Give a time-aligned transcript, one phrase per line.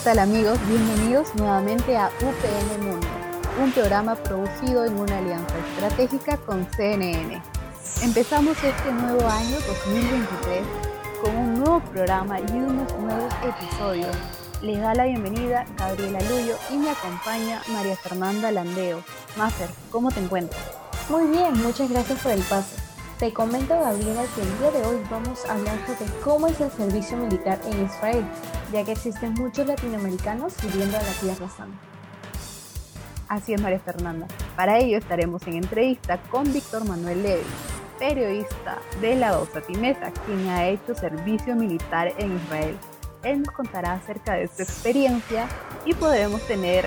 [0.00, 0.58] ¿Qué tal amigos?
[0.66, 3.06] Bienvenidos nuevamente a UPN Mundo,
[3.62, 7.42] un programa producido en una alianza estratégica con CNN.
[8.00, 10.62] Empezamos este nuevo año 2023
[11.22, 14.16] con un nuevo programa y unos nuevos episodios.
[14.62, 19.04] Les da la bienvenida Gabriela Luyo y me acompaña María Fernanda Landeo.
[19.36, 20.62] Máster, ¿cómo te encuentras?
[21.10, 22.74] Muy bien, muchas gracias por el paso.
[23.18, 26.70] Te comento, Gabriela, que el día de hoy vamos a hablar sobre cómo es el
[26.70, 28.24] servicio militar en Israel,
[28.72, 31.78] ya que existen muchos latinoamericanos sirviendo a la Tierra Santa.
[33.28, 34.26] Así es, María Fernanda.
[34.56, 37.44] Para ello estaremos en entrevista con Víctor Manuel Levy,
[37.98, 42.76] periodista de la Dosa Timesa, quien ha hecho servicio militar en Israel.
[43.22, 45.46] Él nos contará acerca de su experiencia
[45.84, 46.86] y podremos tener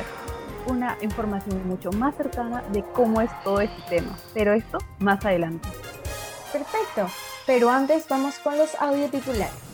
[0.68, 4.18] una información mucho más cercana de cómo es todo este tema.
[4.34, 5.70] Pero esto más adelante.
[6.52, 7.08] Perfecto,
[7.46, 9.73] pero antes vamos con los audio titulares.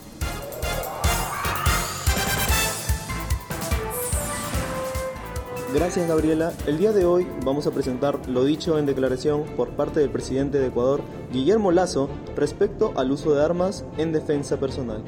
[5.73, 6.51] Gracias Gabriela.
[6.65, 10.57] El día de hoy vamos a presentar lo dicho en declaración por parte del presidente
[10.57, 15.03] de Ecuador, Guillermo Lazo, respecto al uso de armas en defensa personal.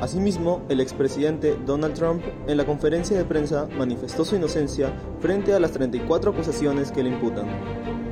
[0.00, 4.90] Asimismo, el expresidente Donald Trump en la conferencia de prensa manifestó su inocencia
[5.20, 8.03] frente a las 34 acusaciones que le imputan.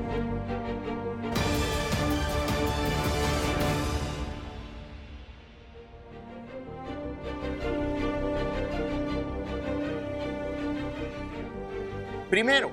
[12.33, 12.71] Primero,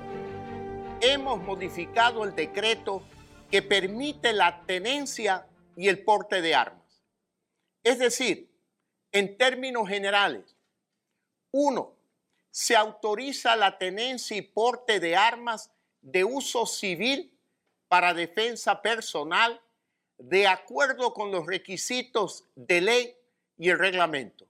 [1.02, 3.03] hemos modificado el decreto
[3.52, 7.03] que permite la tenencia y el porte de armas.
[7.83, 8.49] Es decir,
[9.11, 10.55] en términos generales,
[11.52, 11.93] uno,
[12.49, 15.69] se autoriza la tenencia y porte de armas
[15.99, 17.37] de uso civil
[17.89, 19.61] para defensa personal
[20.17, 23.17] de acuerdo con los requisitos de ley
[23.58, 24.48] y el reglamento.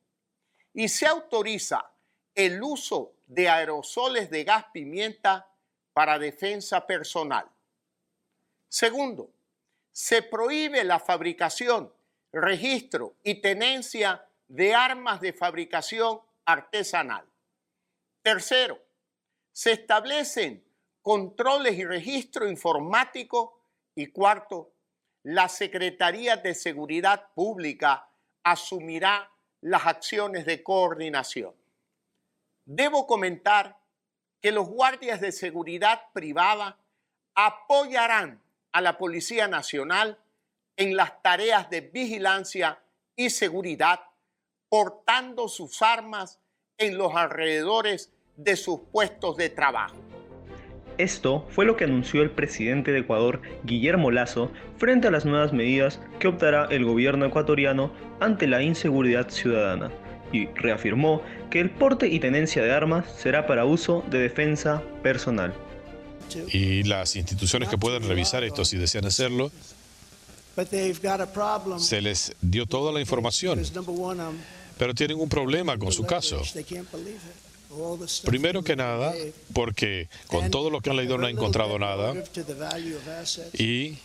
[0.72, 1.92] Y se autoriza
[2.36, 5.48] el uso de aerosoles de gas pimienta
[5.94, 7.46] para defensa personal.
[8.68, 9.32] Segundo,
[9.92, 11.92] se prohíbe la fabricación,
[12.32, 17.26] registro y tenencia de armas de fabricación artesanal.
[18.22, 18.80] Tercero,
[19.52, 20.64] se establecen
[21.02, 23.60] controles y registro informático.
[23.96, 24.72] Y cuarto,
[25.24, 28.08] la Secretaría de Seguridad Pública
[28.44, 29.30] asumirá
[29.62, 31.54] las acciones de coordinación.
[32.72, 33.80] Debo comentar
[34.44, 36.78] que los guardias de seguridad privada
[37.34, 40.20] apoyarán a la Policía Nacional
[40.78, 42.78] en las tareas de vigilancia
[43.16, 44.02] y seguridad,
[44.70, 46.40] portando sus armas
[46.78, 49.98] en los alrededores de sus puestos de trabajo.
[51.00, 55.54] Esto fue lo que anunció el presidente de Ecuador, Guillermo Lazo, frente a las nuevas
[55.54, 59.92] medidas que optará el gobierno ecuatoriano ante la inseguridad ciudadana
[60.32, 65.54] y reafirmó que el porte y tenencia de armas será para uso de defensa personal.
[66.52, 69.52] Y las instituciones que puedan revisar esto si desean hacerlo,
[71.78, 73.64] se les dio toda la información,
[74.78, 76.42] pero tienen un problema con su caso.
[78.26, 79.14] Primero que nada,
[79.54, 82.14] porque con todo lo que han leído no han encontrado nada
[83.54, 83.98] y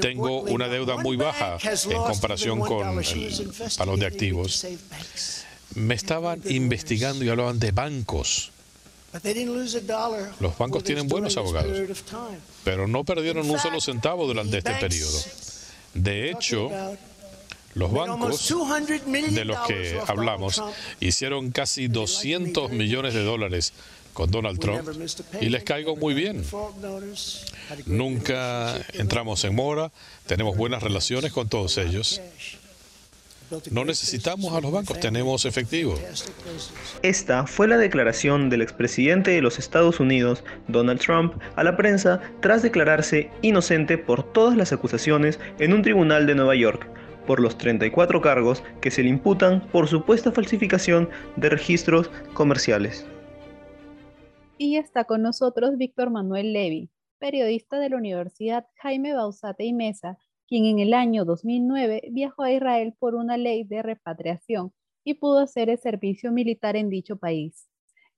[0.00, 4.66] tengo una deuda muy baja en comparación con el valor de activos
[5.74, 8.52] me estaban investigando y hablaban de bancos.
[10.40, 11.76] Los bancos tienen buenos abogados,
[12.64, 15.18] pero no perdieron un solo centavo durante este periodo.
[15.94, 16.70] De hecho,
[17.74, 18.48] los bancos
[19.30, 20.62] de los que hablamos
[21.00, 23.72] hicieron casi 200 millones de dólares
[24.12, 24.88] con Donald Trump
[25.40, 26.44] y les caigo muy bien.
[27.86, 29.90] Nunca entramos en mora,
[30.26, 32.20] tenemos buenas relaciones con todos ellos
[33.70, 35.94] no necesitamos a los bancos, tenemos efectivo.
[37.02, 42.20] Esta fue la declaración del expresidente de los Estados Unidos, Donald Trump, a la prensa
[42.40, 46.86] tras declararse inocente por todas las acusaciones en un tribunal de Nueva York
[47.26, 53.06] por los 34 cargos que se le imputan por supuesta falsificación de registros comerciales.
[54.58, 60.18] Y está con nosotros Víctor Manuel Levy, periodista de la Universidad Jaime Bausate y Mesa,
[60.50, 64.72] quien en el año 2009 viajó a Israel por una ley de repatriación
[65.04, 67.68] y pudo hacer el servicio militar en dicho país.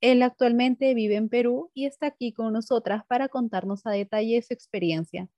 [0.00, 4.54] Él actualmente vive en Perú y está aquí con nosotras para contarnos a detalle su
[4.54, 5.28] experiencia.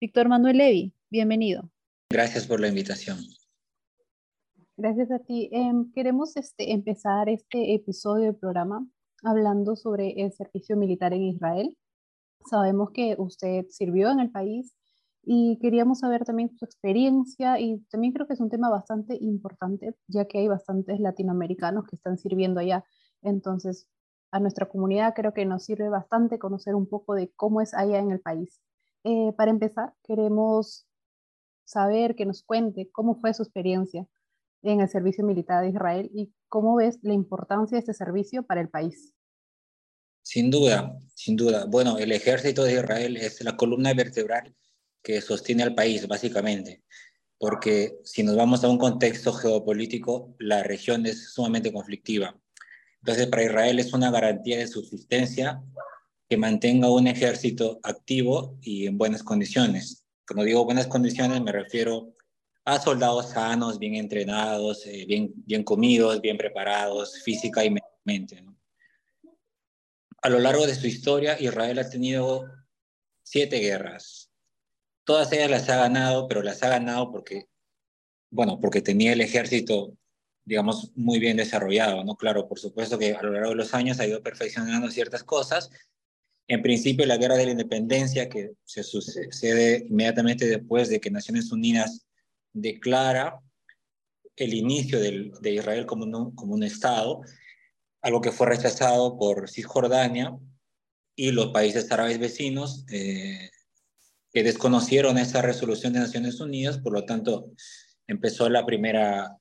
[0.00, 1.70] Víctor Manuel Levi, bienvenido.
[2.10, 3.18] Gracias por la invitación.
[4.76, 5.48] Gracias a ti.
[5.52, 8.84] Em, queremos este, empezar este episodio del programa
[9.22, 11.78] hablando sobre el servicio militar en Israel.
[12.50, 14.74] Sabemos que usted sirvió en el país
[15.28, 19.96] y queríamos saber también su experiencia y también creo que es un tema bastante importante
[20.06, 22.84] ya que hay bastantes latinoamericanos que están sirviendo allá.
[23.22, 23.88] Entonces,
[24.30, 27.98] a nuestra comunidad creo que nos sirve bastante conocer un poco de cómo es allá
[27.98, 28.60] en el país.
[29.02, 30.86] Eh, para empezar, queremos
[31.64, 34.06] saber que nos cuente cómo fue su experiencia
[34.62, 38.60] en el servicio militar de Israel y cómo ves la importancia de este servicio para
[38.60, 39.12] el país.
[40.22, 41.66] Sin duda, sin duda.
[41.66, 44.54] Bueno, el ejército de Israel es la columna vertebral
[45.06, 46.82] que sostiene al país, básicamente,
[47.38, 52.36] porque si nos vamos a un contexto geopolítico, la región es sumamente conflictiva.
[52.98, 55.62] Entonces, para Israel es una garantía de subsistencia
[56.28, 60.04] que mantenga un ejército activo y en buenas condiciones.
[60.26, 62.12] Cuando digo buenas condiciones, me refiero
[62.64, 68.44] a soldados sanos, bien entrenados, eh, bien, bien comidos, bien preparados física y mentalmente.
[70.20, 72.42] A lo largo de su historia, Israel ha tenido
[73.22, 74.25] siete guerras.
[75.06, 77.46] Todas ellas las ha ganado, pero las ha ganado porque,
[78.28, 79.96] bueno, porque tenía el ejército,
[80.44, 82.16] digamos, muy bien desarrollado, ¿no?
[82.16, 85.70] Claro, por supuesto que a lo largo de los años ha ido perfeccionando ciertas cosas.
[86.48, 91.52] En principio, la guerra de la independencia, que se sucede inmediatamente después de que Naciones
[91.52, 92.04] Unidas
[92.52, 93.40] declara
[94.34, 97.20] el inicio de Israel como un, como un Estado,
[98.02, 100.36] algo que fue rechazado por Cisjordania
[101.14, 103.50] y los países árabes vecinos eh,
[104.36, 107.52] que desconocieron esa resolución de Naciones Unidas, por lo tanto
[108.06, 109.34] empezó la primera,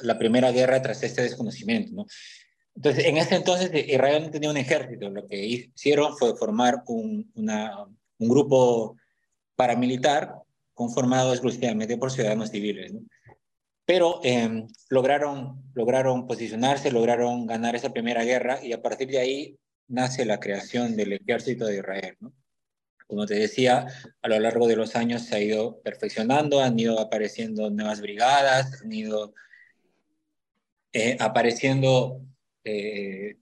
[0.00, 1.94] la primera guerra tras este desconocimiento.
[1.94, 2.06] ¿no?
[2.74, 7.32] Entonces, en ese entonces Israel no tenía un ejército, lo que hicieron fue formar un
[8.18, 8.96] grupo
[9.54, 10.34] paramilitar
[10.74, 12.92] conformado exclusivamente por ciudadanos civiles.
[13.84, 19.58] Pero em, lograron, lograron posicionarse, lograron ganar esa primera guerra y a partir de ahí
[19.86, 22.16] nace la creación del ejército de Israel.
[23.06, 23.86] Como te decía,
[24.20, 28.82] a lo largo de los años se ha ido perfeccionando, han ido apareciendo nuevas brigadas,
[28.82, 29.34] han ido
[30.92, 32.20] eh, apareciendo
[32.64, 33.36] eh,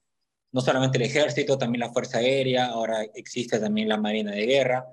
[0.52, 4.86] no solamente el ejército, también la Fuerza Aérea, ahora existe también la Marina de Guerra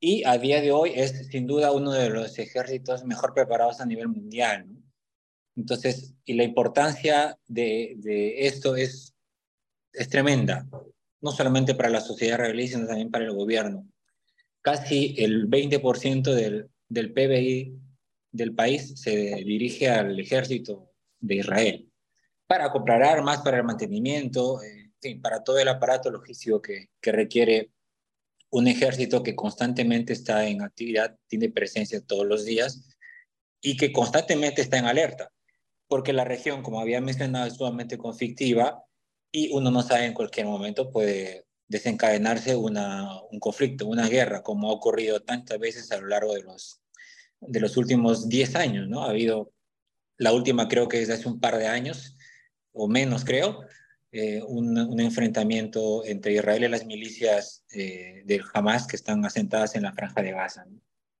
[0.00, 3.86] y a día de hoy es sin duda uno de los ejércitos mejor preparados a
[3.86, 4.66] nivel mundial.
[5.56, 9.14] Entonces, y la importancia de, de, esto es,
[9.92, 10.66] es tremenda,
[11.26, 13.84] no solamente para la sociedad israelí, sino también para el gobierno.
[14.62, 17.76] Casi el 20% del, del PBI
[18.30, 19.10] del país se
[19.44, 21.90] dirige al ejército de Israel
[22.46, 27.10] para comprar armas, para el mantenimiento, en fin, para todo el aparato logístico que, que
[27.10, 27.72] requiere
[28.50, 32.96] un ejército que constantemente está en actividad, tiene presencia todos los días
[33.60, 35.32] y que constantemente está en alerta,
[35.88, 38.85] porque la región, como había mencionado, es sumamente conflictiva
[39.36, 44.70] y uno no sabe en cualquier momento puede desencadenarse una, un conflicto, una guerra, como
[44.70, 46.80] ha ocurrido tantas veces a lo largo de los,
[47.40, 49.04] de los últimos 10 años, ¿no?
[49.04, 49.52] Ha habido,
[50.16, 52.16] la última creo que es de hace un par de años,
[52.72, 53.60] o menos creo,
[54.10, 59.82] eh, un, enfrentamiento entre Israel y las milicias eh, del Hamas que están asentadas en
[59.82, 60.64] la franja de Gaza.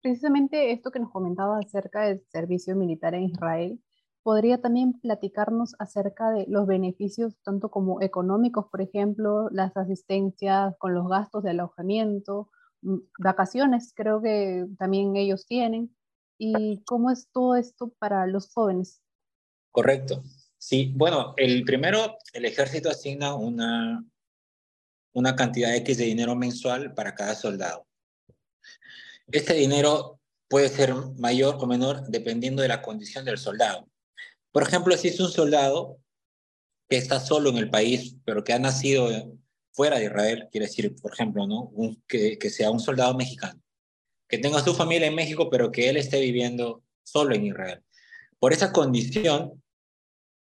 [0.00, 3.78] Precisamente esto que nos comentaba acerca del servicio militar en Israel,
[4.26, 10.94] ¿podría también platicarnos acerca de los beneficios, tanto como económicos, por ejemplo, las asistencias con
[10.94, 12.50] los gastos de alojamiento,
[12.82, 15.94] mm, vacaciones, creo que también ellos tienen,
[16.38, 19.00] y cómo es todo esto para los jóvenes?
[19.70, 20.24] Correcto.
[20.58, 24.04] Sí, bueno, el primero, el ejército asigna una,
[25.12, 27.86] una cantidad X de dinero mensual para cada soldado.
[29.28, 30.18] Este dinero
[30.48, 33.86] puede ser mayor o menor dependiendo de la condición del soldado.
[34.56, 36.00] Por ejemplo, si es un soldado
[36.88, 39.36] que está solo en el país, pero que ha nacido
[39.70, 41.70] fuera de Israel, quiere decir, por ejemplo, ¿no?
[42.08, 43.60] que, que sea un soldado mexicano,
[44.26, 47.82] que tenga su familia en México, pero que él esté viviendo solo en Israel.
[48.38, 49.62] Por esa condición,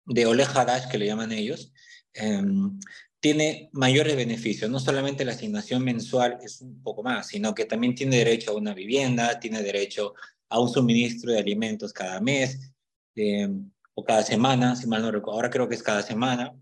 [0.06, 1.72] de Ole Hadash, que le llaman ellos,
[2.14, 2.78] em,
[3.22, 4.70] tiene mayores beneficios.
[4.70, 8.58] No solamente la asignación mensual es un poco más, sino que también tiene derecho a
[8.58, 10.14] una vivienda, tiene derecho
[10.50, 12.74] a un suministro de alimentos cada mes
[13.16, 15.38] em, o cada semana, si mal no recuerdo.
[15.38, 16.54] Ahora creo que es cada semana.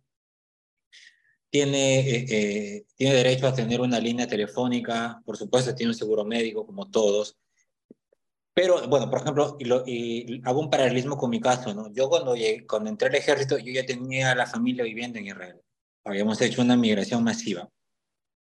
[1.49, 6.23] Tiene, eh, eh, tiene derecho a tener una línea telefónica, por supuesto, tiene un seguro
[6.23, 7.37] médico como todos.
[8.53, 11.91] Pero, bueno, por ejemplo, y, hago un paralelismo con mi caso, ¿no?
[11.93, 12.35] Yo cuando,
[12.67, 15.61] cuando entré al ejército, yo ya tenía la familia viviendo en Israel.
[16.03, 17.69] habíamos hecho una migración masiva.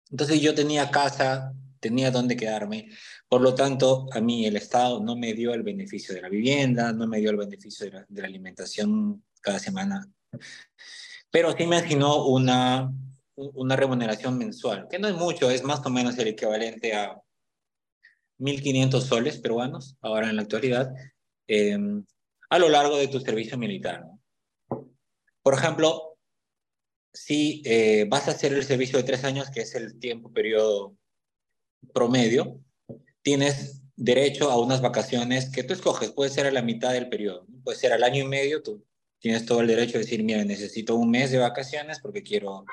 [0.10, 2.90] Entonces yo tenía casa, tenía dónde quedarme,
[3.28, 6.94] por lo tanto a mí el Estado no me dio el beneficio de la vivienda,
[6.94, 10.06] no me dio el beneficio de la, alimentación cada semana,
[11.32, 12.92] pero sí me asignó una,
[13.36, 17.22] una remuneración mensual, que no es mucho, es más o menos el equivalente a
[18.40, 20.94] 1.500 soles peruanos, ahora en la actualidad,
[21.48, 22.06] em,
[22.50, 24.06] a lo largo de tu servicio militar.
[25.42, 26.18] Por ejemplo,
[27.14, 30.96] si eh, vas a hacer el servicio de tres años, que es el tiempo periodo
[31.94, 32.60] promedio,
[33.22, 37.46] tienes derecho a unas vacaciones que tú escoges, puede ser a la mitad del periodo,
[37.64, 38.86] puede ser al año y medio, tú
[39.20, 42.66] tienes todo el derecho de decir, mira, necesito un mes de vacaciones porque quiero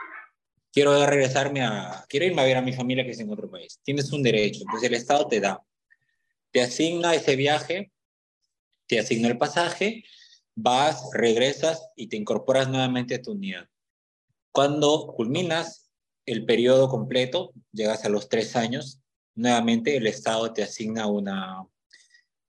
[0.74, 3.80] quiero regresarme a, quiero irme a ver a mi familia que es en otro país.
[3.84, 5.62] Tienes un derecho, entonces el Estado te da,
[6.50, 7.92] te asigna ese viaje,
[8.88, 10.04] te asigna el pasaje,
[10.56, 13.68] vas, regresas y te incorporas nuevamente a tu unidad.
[14.50, 15.83] Cuando culminas
[16.26, 19.00] el periodo completo, llegas a los tres años,
[19.34, 21.66] nuevamente el Estado te asigna una,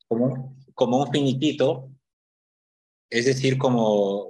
[0.08, 1.90] como, como un finiquito,
[3.10, 4.30] es decir, como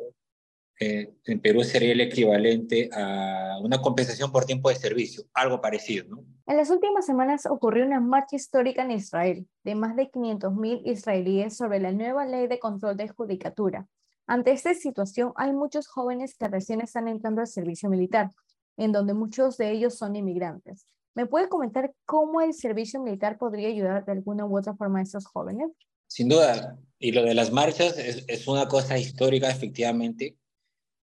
[0.79, 6.19] eh, en Perú sería el equivalente a una compensación por tiempo de servicio, algo parecido.
[6.47, 11.55] En las últimas semanas ocurrió una marcha histórica en Israel de más de 500.000 israelíes
[11.55, 13.87] sobre la nueva ley de control de judicatura.
[14.27, 18.31] Ante esta situación, hay muchos jóvenes que recién están entrando al servicio militar,
[18.77, 20.85] en donde muchos de ellos son inmigrantes.
[21.15, 25.03] ¿Me puede comentar cómo el servicio militar podría ayudar de alguna u otra forma a
[25.03, 25.71] esos jóvenes?
[26.07, 30.37] Sin duda, y lo de las marchas es, una cosa histórica, efectivamente,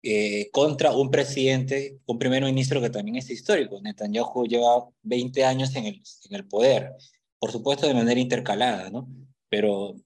[0.03, 3.81] eh, contra un presidente, un primer ministro que también es histórico.
[3.81, 6.93] Netanyahu lleva 20 años en el, en el poder,
[7.39, 9.09] por supuesto de manera intercalada, ¿no?
[9.49, 9.97] Pero,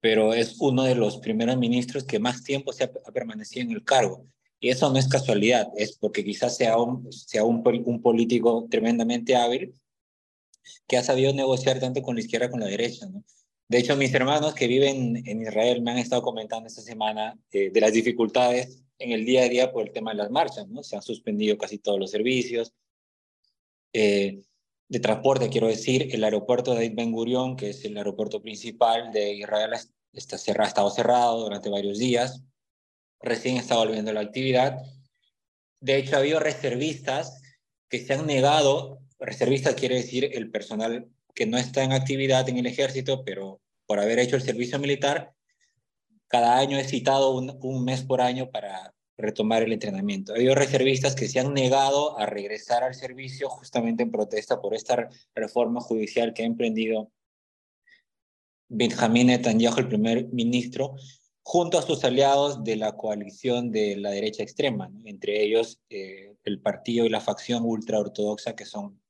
[0.00, 3.84] pero es uno de los primeros ministros que más tiempo se ha, permanecido en el
[3.84, 4.26] cargo.
[4.62, 9.34] Y eso no es casualidad, es porque quizás sea un, sea un, un político tremendamente
[9.34, 9.74] hábil
[10.86, 13.24] que ha sabido negociar tanto con la izquierda como con la derecha, ¿no?
[13.68, 17.70] De hecho, mis hermanos que viven en Israel me han estado comentando esta semana eh,
[17.70, 20.84] de las dificultades en el día a día por el tema de las marchas, ¿no?
[20.84, 22.72] Se han suspendido casi todos los servicios.
[23.92, 24.42] Eh,
[24.88, 29.32] de transporte, quiero decir, el aeropuerto de Ben Gurion, que es el aeropuerto principal de
[29.32, 29.72] Israel,
[30.12, 32.44] está cerrado, ha estado cerrado durante varios días.
[33.22, 34.82] Recién está volviendo la actividad.
[35.80, 37.40] De hecho, ha habido reservistas
[37.88, 42.58] que se han negado, reservistas quiere decir el personal que no está en actividad en
[42.58, 45.34] el ejército, pero por haber hecho el servicio militar,
[46.28, 50.32] cada año he citado un, mes por año para retomar el entrenamiento.
[50.32, 54.74] Ha habido reservistas que se han negado a regresar al servicio justamente en protesta por
[54.74, 57.12] esta reforma judicial que ha emprendido
[58.68, 60.94] Benjamín Netanyahu, el primer ministro,
[61.42, 66.60] junto a sus aliados de la coalición de la derecha extrema, entre ellos eh, el
[66.60, 69.00] partido y la facción ultraortodoxa que son,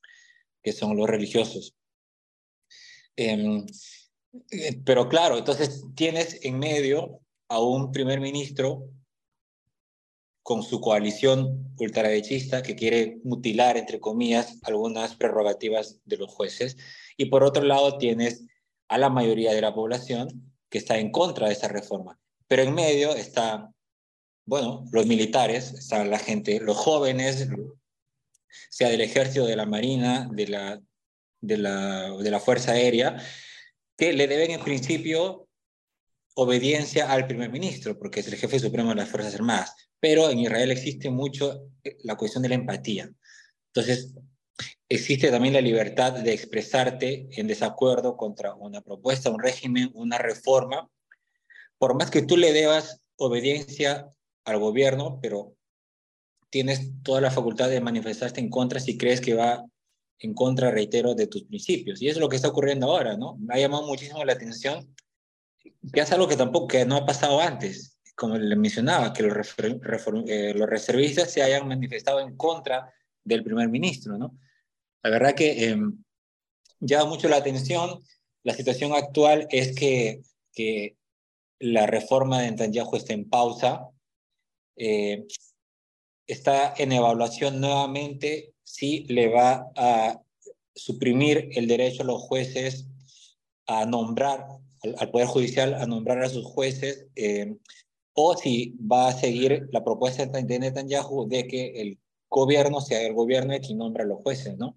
[0.63, 1.75] que son los religiosos.
[3.17, 3.67] Em,
[4.51, 8.89] eh, pero claro, entonces tienes en medio a un primer ministro
[10.43, 16.77] con su coalición ultraderechista que quiere mutilar, entre comillas, algunas prerrogativas de los jueces.
[17.17, 18.45] Y por otro lado tienes
[18.89, 22.19] a la mayoría de la población que está en contra de esa reforma.
[22.49, 23.71] Pero en medio está,
[24.45, 27.49] bueno, los militares, está la gente, los jóvenes,
[28.71, 30.81] sea del ejército, de la marina, de la,
[31.41, 33.17] de la, de la Fuerza Aérea,
[33.97, 35.49] que le deben en principio
[36.35, 39.75] obediencia al primer ministro, porque es el jefe supremo de las Fuerzas Armadas.
[40.01, 43.11] Pero en Israel existe mucho eh, la cuestión de la empatía.
[43.69, 44.15] Entonces,
[44.89, 50.89] existe también la libertad de expresarte en desacuerdo contra una propuesta, un régimen, una reforma,
[51.83, 54.09] por más que tú le debas obediencia
[54.45, 55.57] al gobierno, pero
[56.49, 59.67] tienes toda la facultad de manifestarte en contra si crees que va
[60.21, 62.01] en contra, reitero, de tus principios.
[62.01, 63.37] Y eso es lo que está ocurriendo ahora, ¿no?
[63.39, 64.95] Me ha llamado muchísimo la atención,
[65.93, 69.55] que es algo que tampoco que no ha pasado antes, como le mencionaba, que los,
[70.29, 74.39] eh, los reservistas se hayan manifestado en contra del primer ministro, ¿no?
[75.03, 75.77] La verdad que eh,
[76.79, 77.99] llama mucho la atención.
[78.45, 80.23] La situación actual es que,
[80.53, 80.97] que
[81.63, 83.89] la reforma de Netanyahu está en pausa.
[84.77, 85.27] Eh,
[86.27, 90.21] está en evaluación nuevamente si le va a
[90.75, 92.89] suprimir el derecho a los jueces
[93.67, 94.47] a nombrar,
[94.99, 97.57] al, Poder Judicial a nombrar a sus jueces, eh,
[98.15, 103.15] o si va a seguir la propuesta de Netanyahu de que el gobierno sea el
[103.15, 104.77] gobierno que nombra a los jueces, ¿no?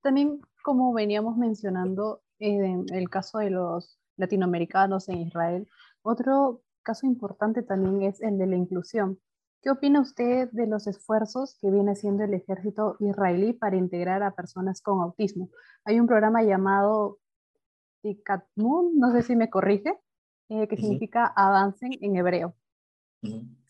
[0.00, 5.68] También, como veníamos mencionando en el caso de los latinoamericanos en Israel,
[6.04, 9.18] otro caso importante también es el de la inclusión
[9.64, 14.34] ¿Qué opina usted de los esfuerzos que viene haciendo el ejército israelí para integrar a
[14.34, 15.48] personas con autismo?
[15.86, 17.18] Hay un programa llamado
[18.02, 19.94] Tikatmun, no sé si me corrige,
[20.50, 22.54] eh, que significa avancen en hebreo.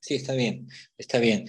[0.00, 0.66] Sí, está bien,
[0.98, 1.44] está bien.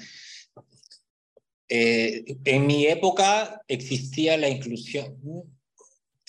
[1.68, 5.55] Eh, en mi época existía la inclusión,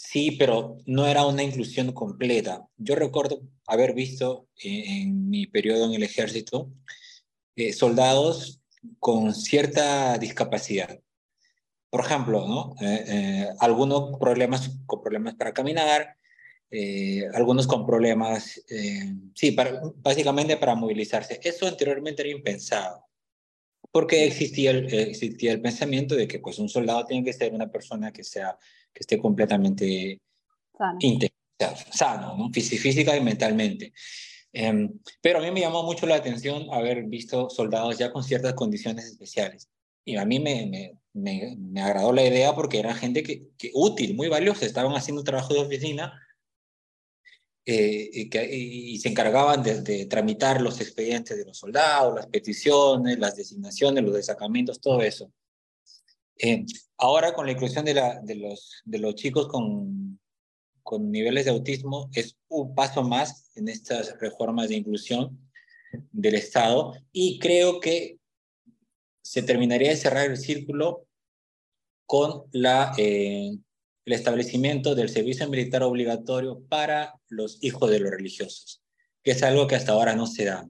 [0.06, 2.66] sí, pero no era una inclusión completa.
[2.76, 6.70] Yo recuerdo haber visto en, mi periodo en el ejército
[7.56, 8.60] eh, soldados
[9.00, 11.00] con cierta discapacidad.
[11.90, 12.74] Por ejemplo, ¿no?
[12.80, 16.16] Eh, algunos problemas con problemas para caminar,
[17.32, 18.60] algunos con problemas,
[19.34, 21.40] sí, para, básicamente para movilizarse.
[21.42, 23.06] Eso anteriormente era impensado
[23.96, 27.70] porque existía el, existía el pensamiento de que pues un soldado tiene que ser una
[27.70, 28.58] persona que sea
[28.96, 30.18] que esté completamente
[30.78, 31.28] sano,
[31.92, 33.92] sano física y mentalmente.
[34.52, 38.54] Em, pero a mí me llamó mucho la atención haber visto soldados ya con ciertas
[38.54, 39.68] condiciones especiales.
[40.02, 43.70] Y a mí me, me, me, me agradó la idea porque era gente que, que,
[43.74, 46.18] útil, muy valiosa, estaban haciendo trabajo de oficina
[47.66, 54.04] eh, y, se encargaban de, tramitar los expedientes de los soldados, las peticiones, las designaciones,
[54.04, 55.30] los desacamientos, todo eso.
[56.38, 56.64] Eh,
[56.98, 60.20] ahora con la inclusión de, la, de, los, de los chicos con,
[60.82, 65.38] con niveles de autismo es un paso más en estas reformas de inclusión
[66.12, 68.18] del Estado y creo que
[69.22, 71.06] se terminaría de cerrar el círculo
[72.06, 73.56] con la eh,
[74.06, 78.80] el establecimiento del servicio militar obligatorio para los hijos de los religiosos,
[79.24, 80.68] que es algo que hasta ahora no se da.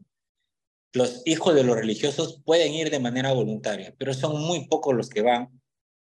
[0.95, 5.11] Los hijos de los religiosos pueden ir de manera voluntaria, pero son muy pocos los
[5.11, 5.56] que van,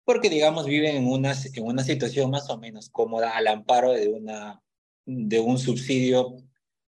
[0.06, 4.08] porque, digamos, viven en una, en una situación más o menos cómoda al amparo de,
[4.10, 4.62] una,
[5.06, 6.38] de un subsidio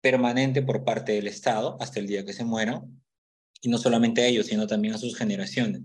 [0.01, 3.01] permanente por parte del Estado hasta el día que se mueran,
[3.61, 5.81] y no solamente a ellos, sino también a sus generaciones.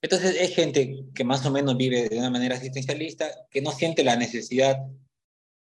[0.00, 4.04] Entonces es gente que más o menos vive de una manera asistencialista, que no siente
[4.04, 4.78] la necesidad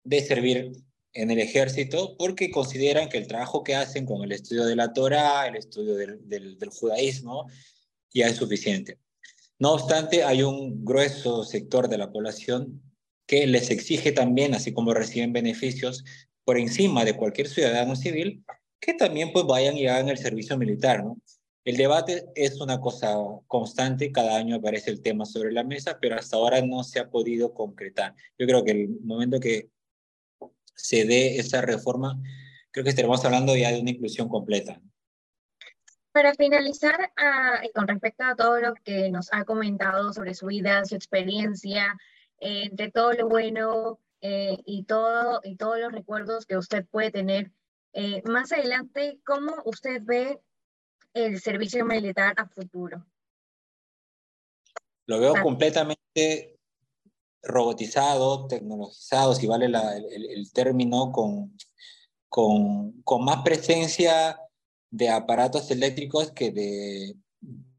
[0.05, 0.73] de servir
[1.15, 4.93] en el ejército porque consideran que el trabajo que hacen con el estudio de la
[4.93, 7.49] Torah, el estudio del, del, judaísmo,
[8.13, 8.99] ya es suficiente.
[9.59, 12.81] No obstante, hay un grueso sector de la población
[13.27, 16.05] que les exige también, así como reciben beneficios
[16.45, 18.45] por encima de cualquier ciudadano civil,
[18.81, 21.05] que también pues vayan y hagan el servicio militar.
[21.65, 23.17] El debate es una cosa
[23.49, 27.11] constante, cada año aparece el tema sobre la mesa, pero hasta ahora no se ha
[27.11, 28.15] podido concretar.
[28.39, 29.69] Yo creo que el momento que
[30.75, 32.23] se dé esa reforma,
[32.71, 34.81] creo que estaremos hablando ya de una inclusión completa.
[36.19, 40.85] Para finalizar, ah, con respecto a todo lo que nos ha comentado sobre su vida,
[40.85, 41.97] su experiencia,
[42.41, 47.13] eh, entre todo lo bueno eh, y, todo, y todos los recuerdos que usted puede
[47.13, 47.53] tener,
[47.93, 50.41] eh, más adelante, ¿cómo usted ve
[51.15, 53.07] el servicio militar a futuro?
[55.07, 56.59] Lo veo completamente
[57.45, 61.57] robotizado, tecnologizado, si vale el, término, con,
[62.29, 64.37] con, con, más presencia
[64.91, 67.17] de aparatos eléctricos que de,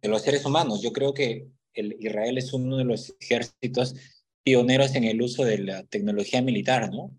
[0.08, 0.82] los seres humanos.
[0.82, 3.95] Yo creo que el Israel es uno de los ejércitos
[4.43, 7.12] pioneros en el uso de la tecnología militar, ¿no?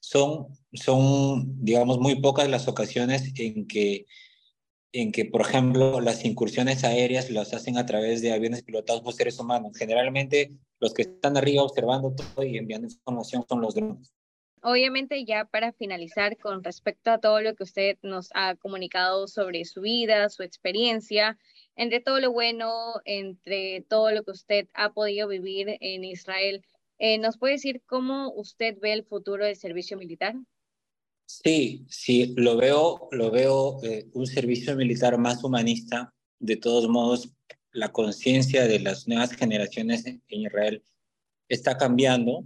[0.00, 4.06] Son, son, digamos, muy pocas las ocasiones en que
[4.92, 9.14] en que, por ejemplo, las incursiones aéreas las hacen a través de aviones pilotados por
[9.14, 9.72] seres humanos.
[9.76, 14.12] Generalmente, los que están arriba observando todo y enviando información son los drones.
[14.64, 19.64] Obviamente, ya para finalizar, con respecto a todo lo que usted nos ha comunicado sobre
[19.64, 21.36] su vida, su experiencia,
[21.74, 22.72] entre todo lo bueno,
[23.04, 26.64] entre todo lo que usted ha podido vivir en Israel,
[26.98, 30.36] eh, ¿nos puede decir cómo usted ve el futuro del servicio militar?
[31.26, 36.14] Sí, sí, lo veo, lo veo eh, un servicio militar más humanista.
[36.38, 37.32] De todos modos,
[37.72, 40.84] la conciencia de las nuevas generaciones en Israel
[41.48, 42.44] está cambiando.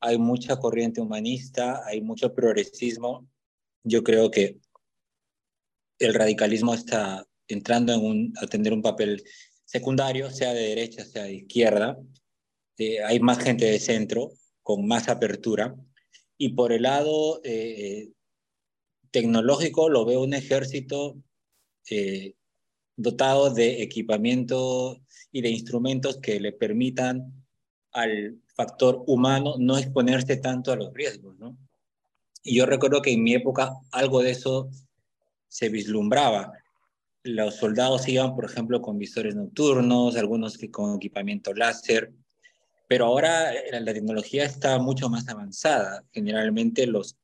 [0.00, 3.28] Hay mucha corriente humanista, hay mucho progresismo.
[3.84, 4.58] Yo creo que
[5.98, 9.24] el radicalismo está entrando en un, a tener un papel
[9.64, 11.98] secundario, sea de derecha, sea de izquierda.
[12.78, 14.30] Eh, hay más gente de centro,
[14.62, 15.74] con más apertura.
[16.36, 18.12] Y por el lado eh,
[19.10, 21.16] tecnológico lo veo un ejército
[21.90, 22.34] eh,
[22.96, 25.00] dotado de equipamiento
[25.32, 27.46] y de instrumentos que le permitan
[28.00, 31.56] al factor humano no exponerse tanto a los riesgos, ¿no?
[32.42, 34.70] Y yo recuerdo que en mi época algo de eso
[35.48, 36.52] se vislumbraba.
[37.24, 42.12] Los soldados iban, por ejemplo, con visores nocturnos, algunos que con equipamiento láser,
[42.86, 46.04] pero ahora la tecnología está mucho más avanzada.
[46.12, 47.16] Generalmente los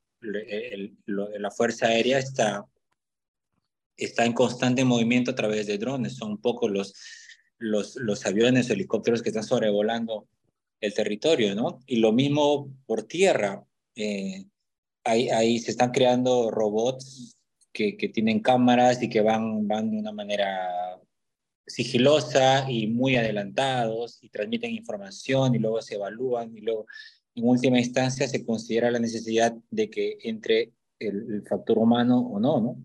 [1.06, 2.64] la Fuerza Aérea está
[3.96, 6.16] está en constante movimiento a través de drones.
[6.16, 6.94] Son un poco los,
[7.58, 10.26] los, los aviones, helicópteros que están sobrevolando
[10.85, 11.81] el territorio, ¿no?
[11.87, 13.64] Y lo mismo por tierra.
[13.97, 14.47] Eh,
[15.05, 17.37] ahí, ahí, se están creando robots
[17.73, 21.01] que, que, tienen cámaras y que van, van de una manera
[21.66, 26.87] sigilosa y muy adelantados y transmiten información y luego se evalúan y luego
[27.35, 32.61] en última instancia se considera la necesidad de que entre el, factor humano o no,
[32.61, 32.85] ¿no?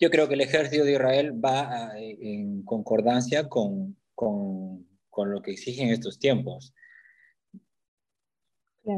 [0.00, 4.87] Yo creo que el ejército de Israel va en concordancia con, con,
[5.18, 6.72] con, lo que exigen estos tiempos.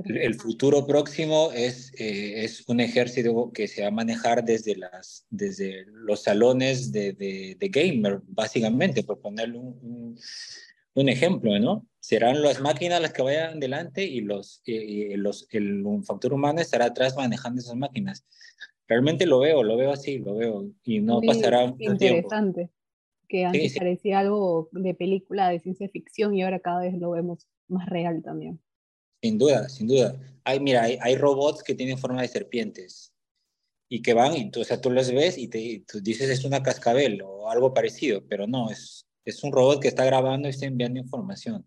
[0.05, 5.27] El futuro próximo es, eh, es un ejército que se va a manejar desde, las,
[5.31, 10.17] desde los salones de, de, de gamer, básicamente, por ponerle un,
[10.95, 11.87] un, ejemplo, ¿no?
[11.99, 16.85] Serán las máquinas las que vayan delante y, los, los, el un factor humano estará
[16.85, 18.25] atrás manejando esas máquinas.
[18.87, 22.71] Realmente lo veo, lo veo así, lo veo, y no pasará un interesante,
[23.31, 27.47] que antes parecía algo de película de ciencia ficción y ahora cada vez lo vemos
[27.69, 28.61] más real también.
[29.23, 30.19] Sin duda, sin duda.
[30.45, 33.13] Hay, mira, hay, robots que tienen forma de serpientes
[33.89, 36.45] y que van, y tú, o sea, tú los ves y te tú dices es
[36.45, 40.51] una cascabel o algo parecido, pero no, es, es un robot que está grabando y
[40.51, 41.65] está enviando información.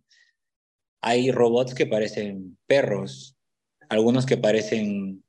[1.01, 3.37] Hay robots que parecen perros,
[3.87, 5.23] algunos que parecen,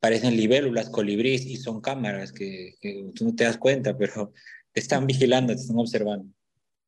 [0.00, 4.32] parecen libélulas, colibríes, y son cámaras que, que tú no te das cuenta, pero
[4.74, 6.32] están vigilando, te están observando.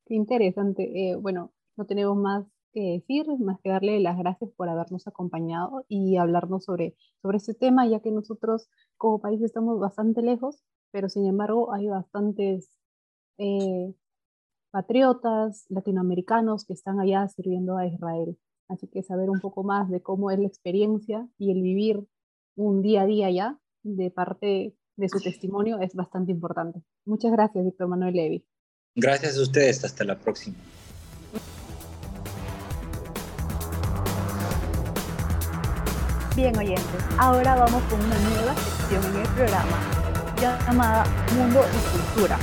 [0.06, 1.10] Qué interesante.
[1.10, 5.84] Eh, bueno, no tenemos más que decir, más que darle las gracias por habernos acompañado
[5.88, 11.08] y hablarnos sobre, sobre este tema, ya que nosotros como país estamos bastante lejos, pero
[11.08, 12.70] sin embargo hay bastantes
[13.38, 13.94] eh,
[14.70, 18.38] patriotas latinoamericanos que están allá sirviendo a Israel.
[18.68, 22.06] Así que saber un poco más de cómo es la experiencia y el vivir
[22.56, 26.82] un día a día allá de parte de su testimonio es bastante importante.
[27.04, 28.44] Muchas gracias, Víctor Manuel Levy.
[28.94, 29.84] Gracias a ustedes.
[29.84, 30.56] Hasta la próxima.
[36.34, 40.02] Bien oyentes, ahora vamos con una nueva sección en el programa
[40.40, 41.04] llamada
[41.36, 42.38] Mundo y Cultura,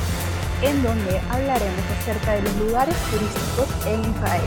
[0.62, 4.42] en donde hablaremos acerca de los lugares turísticos en Israel.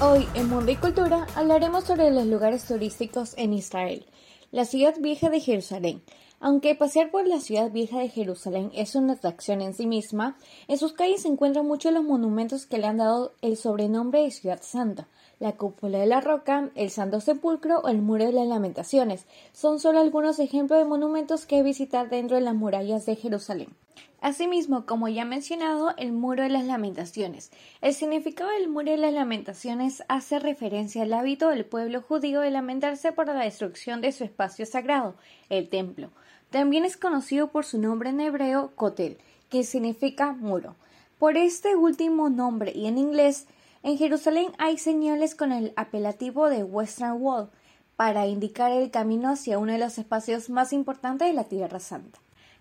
[0.00, 4.06] Hoy en Mundo y Cultura hablaremos sobre los lugares turísticos en Israel,
[4.50, 6.02] la ciudad vieja de Jerusalén.
[6.40, 10.78] Aunque pasear por la ciudad vieja de Jerusalén es una atracción en sí misma, en
[10.78, 14.60] sus calles se encuentran muchos los monumentos que le han dado el sobrenombre de Ciudad
[14.62, 15.06] Santa,
[15.40, 19.24] la cúpula de la roca, el Santo Sepulcro o el Muro de las Lamentaciones.
[19.52, 23.70] Son solo algunos ejemplos de monumentos que visitar dentro de las murallas de Jerusalén.
[24.20, 27.50] Asimismo, como ya mencionado, el Muro de las Lamentaciones.
[27.80, 32.50] El significado del Muro de las Lamentaciones hace referencia al hábito del pueblo judío de
[32.50, 35.14] lamentarse por la destrucción de su espacio sagrado,
[35.48, 36.10] el templo.
[36.50, 39.16] También es conocido por su nombre en hebreo Kotel,
[39.48, 40.76] que significa muro.
[41.18, 43.46] Por este último nombre y en inglés
[43.82, 47.50] en Jerusalén hay señales con el apelativo de Western Wall
[47.96, 52.18] para indicar el camino hacia uno de los espacios más importantes de la Tierra Santa.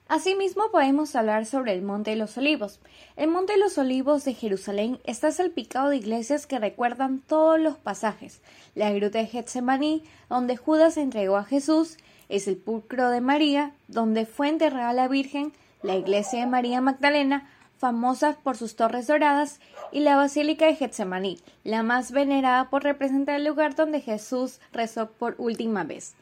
[0.10, 2.80] Asimismo, podemos hablar sobre el Monte de los Olivos.
[3.16, 7.78] El Monte de los Olivos de Jerusalén está salpicado de iglesias que recuerdan todos los
[7.78, 8.42] pasajes.
[8.74, 14.50] La gruta de Getsemaní, donde Judas entregó a Jesús, el sepulcro de María, donde fue
[14.50, 15.54] enterrada la Virgen,
[15.84, 17.48] la iglesia de María Magdalena,
[17.80, 19.60] famosa por sus torres doradas,
[19.92, 25.10] y la Basílica de Getsemaní, la más venerada por representar el lugar donde Jesús rezó
[25.10, 26.14] por última vez.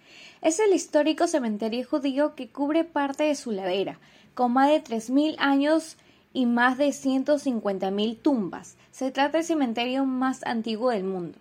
[0.41, 3.99] Es el histórico cementerio judío que cubre parte de su ladera,
[4.35, 5.97] con más de 3.000 años
[6.31, 8.77] y más de 150.000 tumbas.
[8.91, 11.39] Se trata del cementerio más antiguo del mundo.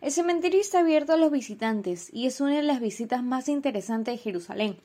[0.00, 4.14] El cementerio está abierto a los visitantes y es una de las visitas más interesantes
[4.14, 4.76] de Jerusalén.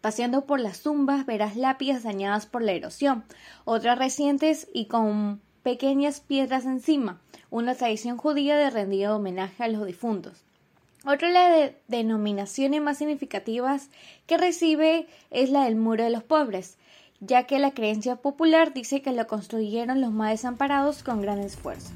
[0.00, 3.24] Paseando por las tumbas verás lápidas dañadas por la erosión,
[3.64, 9.84] otras recientes y con pequeñas piedras encima, una tradición judía de rendir homenaje a los
[9.86, 10.42] difuntos.
[11.04, 13.88] Otra de las denominaciones más significativas
[14.26, 16.76] que recibe es la del muro de los pobres,
[17.20, 21.90] ya que la creencia popular dice que lo construyeron los más desamparados con gran esfuerzo.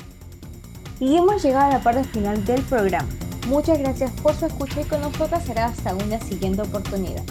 [1.01, 3.09] Y hemos llegado a la parte final del programa.
[3.49, 7.25] Muchas gracias por su escucha y con nosotros será hasta una siguiente oportunidad.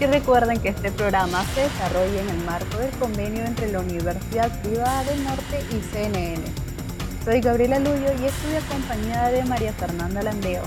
[0.00, 4.62] Y recuerden que este programa se desarrolla en el marco del convenio entre la Universidad
[4.62, 6.42] Privada del Norte y CNN.
[7.22, 10.62] Soy Gabriela Luyo y estoy acompañada de María Fernanda Landeo.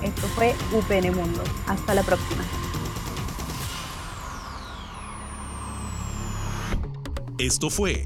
[0.00, 1.42] Esto fue UPN Mundo.
[1.66, 2.44] Hasta la próxima.
[7.38, 8.04] Esto fue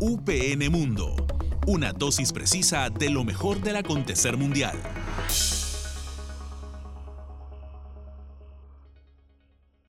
[0.00, 1.14] UPN Mundo,
[1.66, 4.76] una dosis precisa de lo mejor del acontecer mundial.